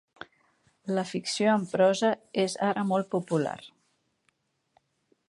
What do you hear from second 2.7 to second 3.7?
ara molt popular.